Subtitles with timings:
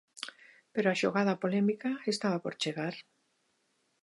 [0.73, 2.95] Pero a xogada polémica estaba por chegar.